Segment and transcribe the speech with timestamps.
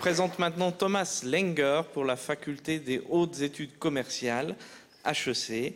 [0.00, 4.56] je présente maintenant Thomas Lenger pour la faculté des hautes études commerciales,
[5.04, 5.74] HEC.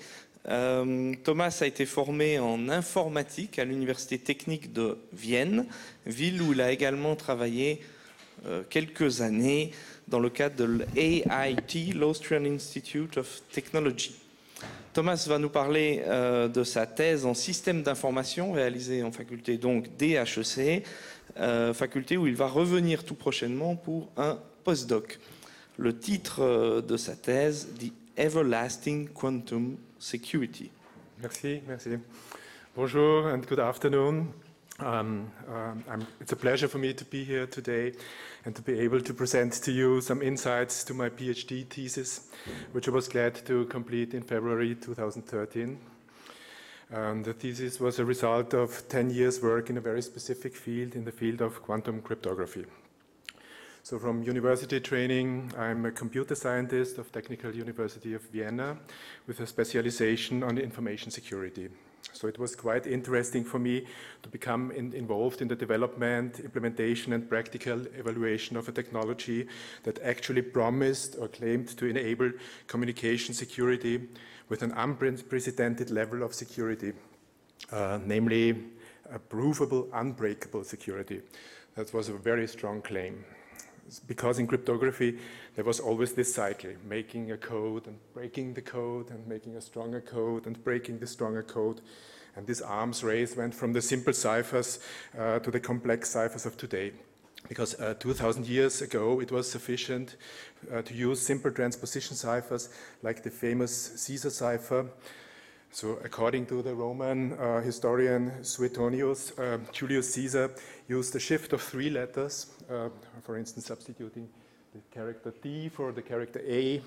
[0.49, 5.67] Euh, Thomas a été formé en informatique à l'Université technique de Vienne,
[6.07, 7.83] ville où il a également travaillé
[8.47, 9.73] euh, quelques années
[10.09, 10.65] dans le cadre de
[10.95, 14.15] l'AIT, l'Austrian Institute of Technology.
[14.95, 19.95] Thomas va nous parler euh, de sa thèse en système d'information réalisée en faculté donc
[19.99, 20.83] DHEC,
[21.75, 25.19] faculté où il va revenir tout prochainement pour un postdoc.
[25.77, 30.71] Le titre euh, de sa thèse, The Everlasting Quantum Security.
[31.21, 31.91] Merci, merci.
[32.77, 34.27] Bonjour and good afternoon.
[34.81, 37.93] Um, um, it's a pleasure for me to be here today
[38.45, 42.29] and to be able to present to you some insights to my PhD thesis,
[42.73, 45.79] which I was glad to complete in February 2013.
[46.95, 50.95] Um, the thesis was a result of 10 years' work in a very specific field,
[50.95, 52.67] in the field of quantum cryptography.
[53.83, 58.79] So, from university training, I'm a computer scientist of Technical University of Vienna
[59.27, 61.69] with a specialization on information security.
[62.13, 63.87] So it was quite interesting for me
[64.23, 69.49] to become in, involved in the development, implementation, and practical evaluation of a technology
[69.83, 72.31] that actually promised or claimed to enable
[72.69, 74.09] communication security
[74.49, 76.93] with an unprecedented level of security,
[77.73, 78.57] uh, namely
[79.13, 81.21] a provable, unbreakable security.
[81.75, 83.25] That was a very strong claim.
[84.07, 85.19] Because in cryptography
[85.57, 89.61] there was always this cycle making a code and breaking the code and making a
[89.61, 91.83] stronger code and breaking the stronger code.
[92.37, 94.81] And this arms race went from the simple ciphers
[95.19, 96.93] uh, to the complex ciphers of today
[97.49, 100.17] because uh, 2000 years ago it was sufficient
[100.73, 102.69] uh, to use simple transposition ciphers
[103.03, 104.87] like the famous Caesar cipher
[105.75, 110.55] so, according to the Roman uh, historian Suetonius, uh, Julius Caesar
[110.87, 112.91] used a shift of three letters, uh,
[113.25, 114.29] for instance, substituting
[114.73, 116.81] the character D for the character A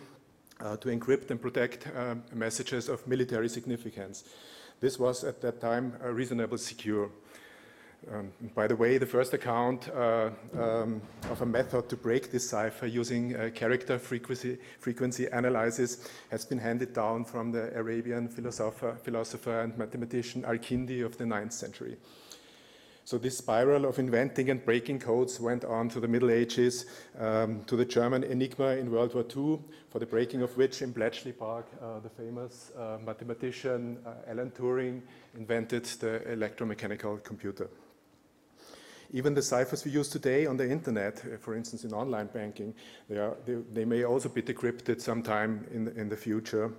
[0.62, 1.86] uh, to encrypt and protect
[2.34, 4.24] messages of military significance.
[4.80, 7.10] This was at that time reasonably secure.
[8.12, 12.50] Um, by the way, the first account uh, um, of a method to break this
[12.50, 18.96] cipher using uh, character frequency, frequency, analysis has been handed down from the Arabian philosopher,
[19.04, 21.98] philosopher and mathematician Al-Kindi of the 9th century.
[23.04, 26.86] So this spiral of inventing and breaking codes went on to the Middle Ages,
[27.18, 29.60] um, to the German Enigma in World War II,
[29.90, 34.52] for the breaking of which in Bletchley Park, uh, the famous uh, mathematician uh, Alan
[34.52, 35.02] Turing
[35.38, 37.70] invented the electromechanical computer.
[39.14, 42.74] Even the ciphers we use today on the internet, uh, for instance, in online banking,
[43.10, 46.72] they, are, they, they may also be decrypted sometime in the, in the future.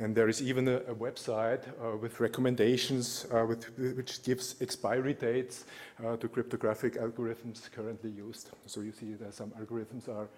[0.00, 3.64] And there is even a, a website uh, with recommendations uh, with,
[3.96, 5.64] which gives expiry dates
[6.04, 8.50] uh, to cryptographic algorithms currently used.
[8.66, 10.28] So you see that some algorithms are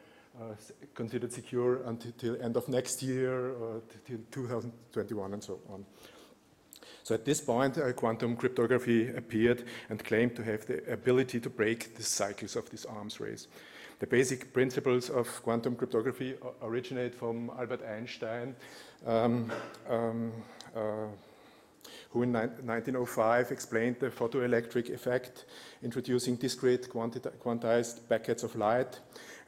[0.40, 0.54] uh,
[0.94, 5.84] considered secure until end of next year, or till 2021, and so on.
[7.02, 11.50] So at this point, uh, quantum cryptography appeared and claimed to have the ability to
[11.50, 13.46] break the cycles of this arms race.
[14.00, 18.56] The basic principles of quantum cryptography originate from Albert Einstein,
[19.06, 19.52] um,
[19.88, 20.32] um,
[20.74, 21.06] uh,
[22.10, 25.44] who in 1905 explained the photoelectric effect,
[25.82, 28.98] introducing discrete quantized packets of light,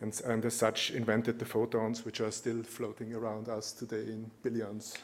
[0.01, 4.31] and, and as such invented the photons, which are still floating around us today in
[4.43, 4.99] billions.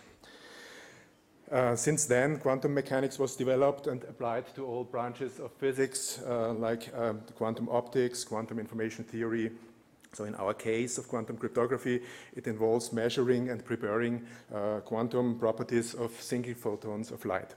[1.51, 6.53] Uh, since then, quantum mechanics was developed and applied to all branches of physics, uh,
[6.53, 9.51] like um, quantum optics, quantum information theory.
[10.13, 12.03] So, in our case of quantum cryptography,
[12.37, 17.55] it involves measuring and preparing uh, quantum properties of single photons of light.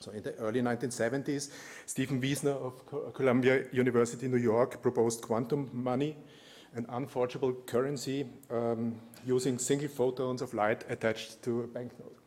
[0.00, 1.50] So, in the early 1970s,
[1.84, 6.16] Stephen Wiesner of Columbia University, New York, proposed quantum money,
[6.74, 12.19] an unforgeable currency um, using single photons of light attached to a banknote.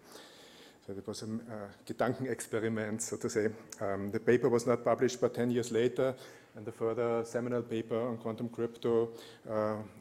[0.85, 3.47] So it was a uh, Gedankenexperiment, so to say.
[3.79, 6.13] Um, the paper was not published but 10 years later,
[6.55, 9.09] and the further seminal paper on quantum crypto
[9.49, 9.53] uh,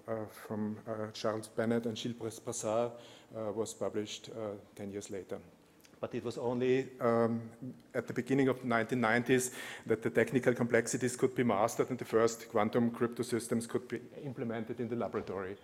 [0.09, 2.91] uh, from uh, Charles Bennett and Gilles Brassard
[3.37, 5.39] uh, was published uh, 10 years later.
[6.03, 7.41] But it was only um,
[7.95, 9.53] at the beginning of the 1990s
[9.87, 14.01] that the technical complexities could be mastered and the first quantum crypto systems could be
[14.25, 15.57] implemented in the laboratory.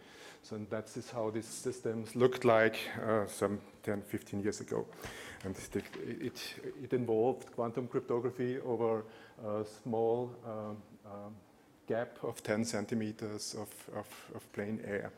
[0.44, 4.86] So that is how these systems looked like uh, some 10, 15 years ago.
[5.42, 6.54] And it, it,
[6.84, 9.04] it involved quantum cryptography over
[9.44, 11.34] a small um, um,
[11.88, 14.06] gap of 10 centimeters of, of,
[14.36, 15.10] of plain air.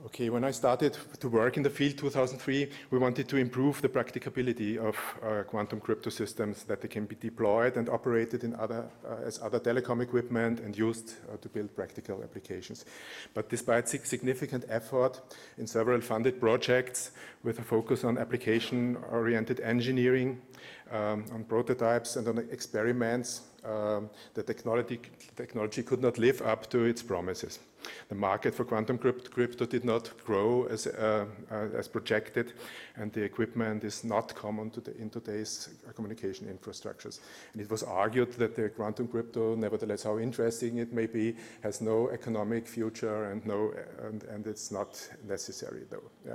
[0.00, 3.88] Okay, when I started to work in the field 2003, we wanted to improve the
[3.88, 8.90] practicability of uh, quantum crypto systems that they can be deployed and operated in other,
[9.06, 12.84] uh, as other telecom equipment and used uh, to build practical applications.
[13.32, 15.20] But despite significant effort
[15.56, 17.12] in several funded projects
[17.44, 20.40] with a focus on application-oriented engineering,
[20.92, 25.00] um, on prototypes and on experiments, um, the technology,
[25.36, 27.60] technology could not live up to its promises.
[28.08, 32.52] The market for quantum crypto did not grow as, uh, uh, as projected,
[32.96, 37.20] and the equipment is not common to the, in today's communication infrastructures.
[37.52, 41.80] And it was argued that the quantum crypto, nevertheless, how interesting it may be, has
[41.80, 43.72] no economic future and, no,
[44.02, 46.10] and, and it's not necessary, though.
[46.26, 46.34] Yeah.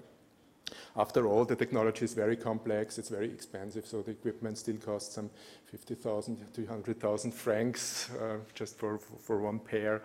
[0.97, 5.13] After all, the technology is very complex, it's very expensive, so the equipment still costs
[5.13, 5.29] some
[5.65, 10.01] 50,000 to 100,000 francs uh, just for, for one pair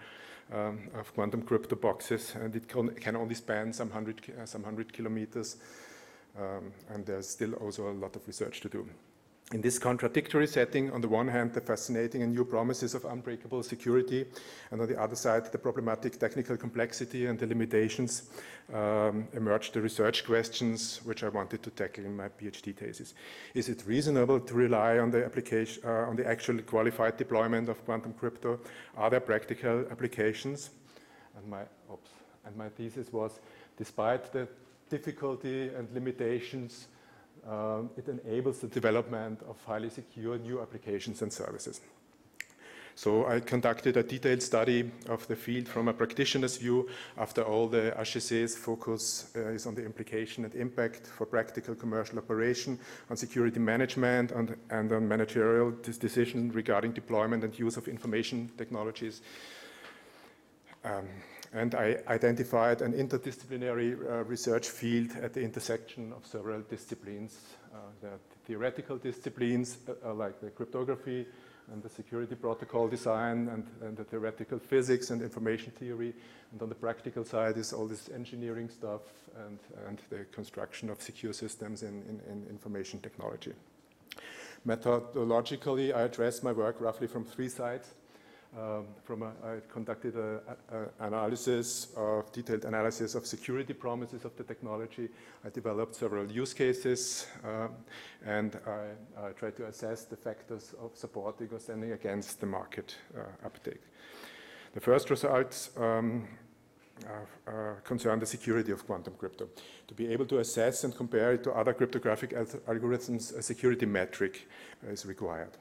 [0.52, 4.62] um, of quantum crypto boxes, and it can, can only span some hundred, uh, some
[4.64, 5.56] hundred kilometers,
[6.38, 8.86] um, and there's still also a lot of research to do.
[9.52, 13.62] In this contradictory setting, on the one hand, the fascinating and new promises of unbreakable
[13.62, 14.24] security,
[14.70, 18.30] and on the other side, the problematic technical complexity and the limitations,
[18.72, 23.12] um, emerged the research questions which I wanted to tackle in my PhD thesis.
[23.52, 27.84] Is it reasonable to rely on the application, uh, on the actual qualified deployment of
[27.84, 28.58] quantum crypto?
[28.96, 30.70] Are there practical applications?
[31.36, 32.10] And my, oops,
[32.46, 33.32] and my thesis was,
[33.76, 34.48] despite the
[34.88, 36.86] difficulty and limitations
[37.48, 41.80] um, it enables the development of highly secure new applications and services.
[42.94, 46.88] So I conducted a detailed study of the field from a practitioner's view.
[47.16, 52.18] After all, the HEC's focus uh, is on the implication and impact for practical commercial
[52.18, 52.78] operation,
[53.08, 59.22] on security management, and, and on managerial decision regarding deployment and use of information technologies.
[60.84, 61.08] Um,
[61.52, 67.38] and I identified an interdisciplinary uh, research field at the intersection of several disciplines.
[67.74, 68.10] Uh, the
[68.46, 71.26] theoretical disciplines uh, uh, like the cryptography
[71.72, 76.12] and the security protocol design and, and, the theoretical physics and information theory.
[76.50, 79.02] And on the practical side is all this engineering stuff
[79.46, 83.52] and, and the construction of secure systems in, in, in information technology.
[84.66, 87.88] Methodologically, I address my work roughly from three sides.
[88.54, 90.40] Um, from a, I conducted a
[91.00, 95.08] analysis of detailed analysis of security promises of the technology.
[95.42, 97.70] I developed several use cases, um,
[98.26, 102.94] and I, I, tried to assess the factors of supporting or standing against the market
[103.16, 103.80] uh, uptake.
[104.74, 106.28] The first results um,
[107.06, 109.48] uh, uh, concern the security of quantum crypto.
[109.88, 114.46] To be able to assess and compare it to other cryptographic algorithms, a security metric
[114.86, 115.56] is required.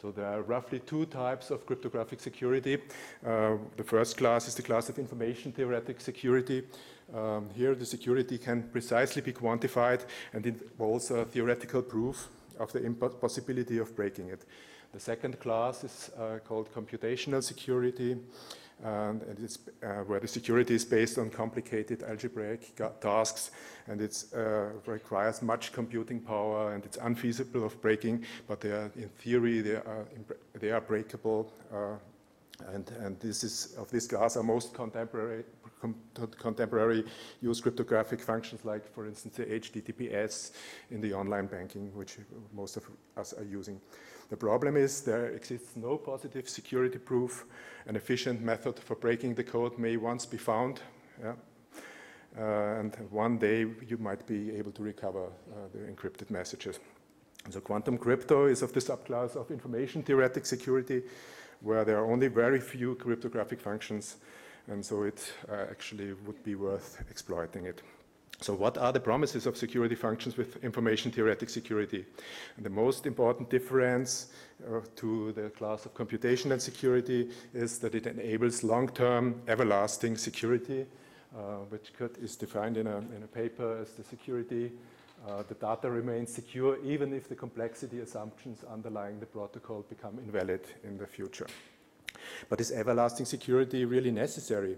[0.00, 2.78] So there are roughly two types of cryptographic security.
[3.26, 6.64] Uh, the first class is the class of information theoretic security.
[7.14, 12.28] Um, here the security can precisely be quantified and involves a theoretical proof
[12.58, 14.44] of the impossibility of breaking it.
[14.92, 18.16] The second class is uh, called computational security
[18.84, 23.50] and it's uh, where the security is based on complicated algebraic tasks
[23.86, 28.90] and it uh, requires much computing power and it's unfeasible of breaking, but they are,
[28.96, 30.06] in theory, they are,
[30.60, 31.52] they are breakable.
[31.72, 31.94] Uh,
[32.72, 35.44] and, and this is, of this class are most contemporary,
[36.38, 37.04] contemporary
[37.40, 40.52] use cryptographic functions like, for instance, the HTTPS
[40.90, 42.18] in the online banking, which
[42.54, 43.80] most of us are using.
[44.28, 47.44] The problem is there exists no positive security proof.
[47.86, 50.80] An efficient method for breaking the code may once be found.
[51.20, 51.34] Yeah.
[52.38, 56.78] Uh, and one day you might be able to recover uh, the encrypted messages.
[57.50, 61.02] So quantum crypto is of the subclass of information theoretic security,
[61.60, 64.16] where there are only very few cryptographic functions,
[64.68, 67.82] and so it uh, actually would be worth exploiting it.
[68.40, 72.04] So what are the promises of security functions with information theoretic security?
[72.56, 74.26] And the most important difference
[74.62, 80.84] uh, to the class of computational security is that it enables long-term everlasting security,
[81.34, 84.70] uh, which could, is defined in a, in a paper as the security
[85.26, 90.60] uh, the data remains secure even if the complexity assumptions underlying the protocol become invalid
[90.84, 91.46] in the future.
[92.48, 94.76] But is everlasting security really necessary?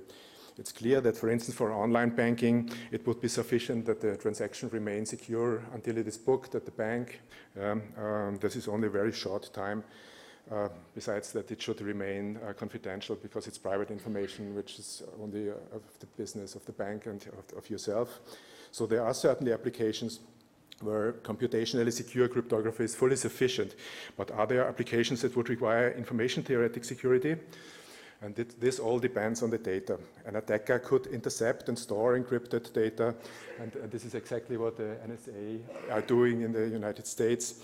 [0.59, 4.69] It's clear that, for instance, for online banking, it would be sufficient that the transaction
[4.71, 7.21] remains secure until it is booked at the bank.
[7.61, 9.85] Um, um, this is only a very short time.
[10.50, 15.50] Uh, besides that, it should remain uh, confidential because it's private information, which is only
[15.50, 18.21] uh, of the business of the bank and of, of, yourself.
[18.73, 20.21] So there are certainly applications
[20.80, 23.75] where computationally secure cryptography is fully sufficient.
[24.16, 27.37] But are there applications that would require information theoretic security?
[28.20, 29.99] And this all depends on the data.
[30.26, 33.14] An attacker could intercept and store encrypted data,
[33.61, 37.61] and, and this is exactly what the NSA are doing in the United States.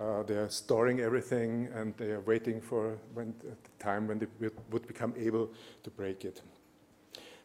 [0.00, 4.26] Uh, they are storing everything and they are waiting for when, the time when they
[4.70, 5.50] would become able
[5.82, 6.40] to break it.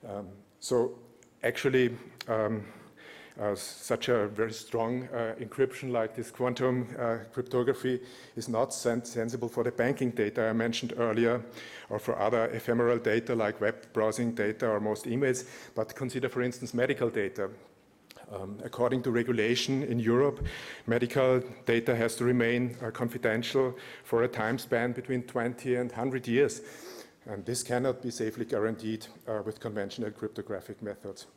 [0.08, 0.28] Um,
[0.60, 1.00] so
[1.44, 2.83] actually, um, uh,
[3.56, 8.00] such a very strong uh, encryption like this quantum uh, cryptography
[8.36, 11.44] is not sen sensible for the banking data I mentioned earlier
[11.90, 16.44] or for other ephemeral data like web browsing data or most emails, but consider, for
[16.44, 17.50] instance, medical data.
[18.32, 20.46] Um, according to regulation in Europe,
[20.88, 26.28] medical data has to remain uh, confidential for a time span between 20 and 100
[26.28, 26.62] years.
[27.26, 31.28] And this cannot be safely guaranteed uh, with conventional cryptographic methods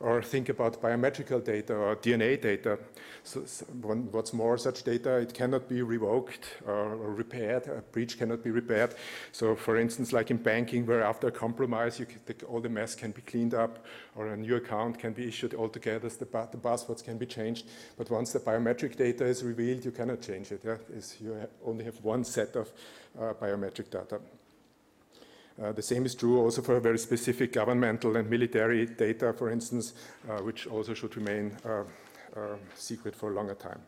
[0.00, 2.78] or think about biometrical data or DNA data.
[3.22, 3.64] So, so
[4.10, 8.50] what's more, such data, it cannot be revoked or, or, repaired, a breach cannot be
[8.50, 8.94] repaired.
[9.32, 12.94] So for instance, like in banking, where after a compromise, can, the, all the mess
[12.94, 13.84] can be cleaned up
[14.16, 17.66] or a new account can be issued altogether, the, the passwords can be changed.
[17.96, 20.62] But once the biometric data is revealed, you cannot change it.
[20.64, 20.76] Yeah?
[21.20, 22.72] you only have one set of
[23.18, 24.20] uh, biometric data.
[25.62, 29.94] Uh, the same is true also for very specific governmental and military data, for instance,
[30.28, 31.84] uh, which also should remain uh,
[32.36, 33.80] uh, secret for a longer time.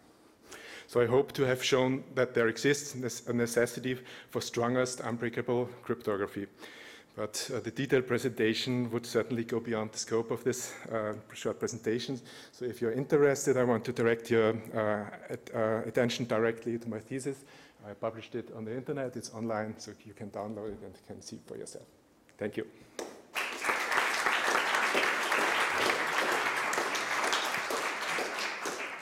[0.87, 2.95] So I hope to have shown that there exists
[3.27, 3.99] a necessity
[4.31, 6.47] for strongest unbreakable cryptography.
[7.17, 10.73] But uh, the detailed presentation would certainly go beyond the scope of this
[11.35, 12.21] short presentation.
[12.53, 14.55] So if you're interested, I want to direct your
[15.29, 15.51] at,
[15.89, 17.39] attention directly to my thesis,
[17.89, 19.17] I published it on the internet.
[19.17, 21.85] It's online, so you can download it and can see for yourself.
[22.37, 22.67] Thank you.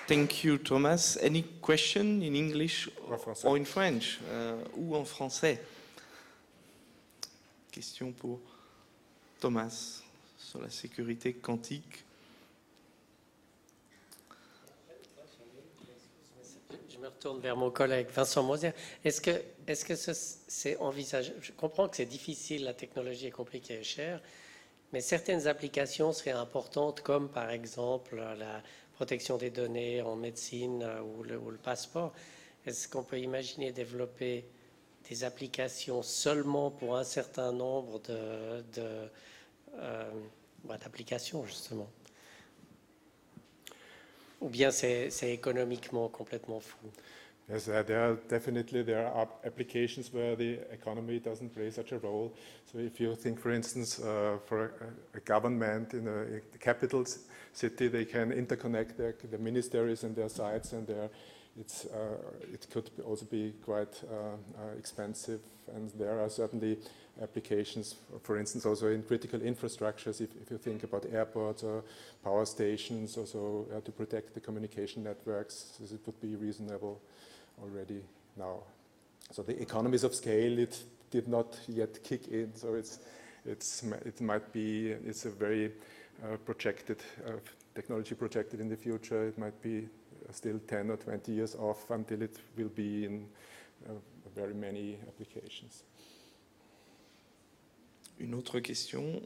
[0.07, 1.17] Thank you, Thomas.
[1.17, 2.91] Any question in English
[3.43, 5.59] or in French uh, ou en français
[7.71, 8.38] Question pour
[9.41, 10.03] Thomas
[10.37, 12.05] sur la sécurité quantique.
[17.25, 18.73] Me retourne vers mon collègue Vincent Mosier.
[19.02, 19.95] Est-ce que,
[20.47, 24.21] c'est envisageable Je comprends que c'est difficile, la technologie est compliquée et chère,
[24.93, 28.62] mais certaines applications seraient importantes, comme par exemple la
[28.95, 32.12] protection des données en médecine euh, ou le, passeport.
[32.66, 34.45] Est-ce qu'on peut imaginer développer
[35.09, 38.62] des applications seulement pour un certain nombre euh,
[40.64, 41.88] bah, d'applications, justement?
[44.45, 46.91] Ou bien c'est économiquement complètement fou
[47.47, 51.99] Yes, uh, there are definitely there are applications where the economy doesn't play such a
[51.99, 52.33] role.
[52.65, 54.73] So if you think, for instance, uh, for
[55.15, 57.05] a, a, government in a, a, capital
[57.53, 61.11] city, they can interconnect their, the ministries and their sites, and their,
[61.61, 62.17] it's, uh,
[62.51, 65.41] it could also be quite uh, uh, expensive.
[65.75, 66.79] And there are certainly
[67.23, 71.85] applications, for instance, also in critical infrastructures, if, if you think about airports or
[72.23, 77.00] power stations, also uh, to protect the communication networks, it would be reasonable
[77.62, 78.02] already
[78.37, 78.59] now.
[79.30, 82.99] So the economies of scale, it did not yet kick in, so it's,
[83.47, 85.73] it's, it might be, it's a very
[86.25, 87.33] uh, projected, uh,
[87.75, 89.88] technology projected in the future, it might be
[90.33, 93.26] still 10 or 20 years off until it will be in
[93.88, 93.92] uh,
[94.35, 95.85] very many applications.
[98.21, 99.21] Une autre question.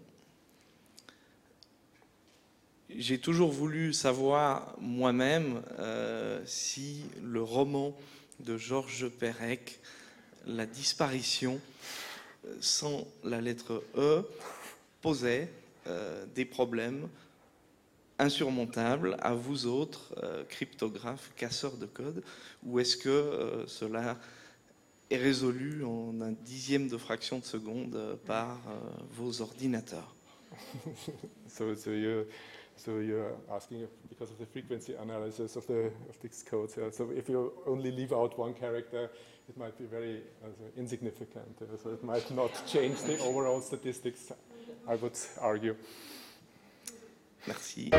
[2.89, 7.95] J'ai toujours voulu savoir moi-même euh, si le roman
[8.41, 9.79] de Georges Perec,
[10.47, 11.61] La disparition,
[12.47, 14.23] euh, sans la lettre E,
[15.03, 15.51] posait
[15.87, 17.09] euh, des problèmes
[18.19, 20.13] insurmontables à vous autres,
[20.49, 22.25] cryptographes, casseurs de code,
[22.65, 24.19] ou est-ce que cela
[25.11, 28.79] est résolu en un dixième de fraction de seconde euh, par euh,
[29.13, 30.15] vos ordinateurs.
[31.49, 32.27] so, so, you,
[32.77, 36.71] so you're asking because of the frequency analysis of the of this code.
[36.71, 39.11] So, so if you only leave out one character,
[39.49, 41.61] it might be very uh, insignificant.
[41.61, 44.33] Uh, so it might not change the overall statistics.
[44.87, 45.77] I would argue.
[47.47, 47.91] Merci.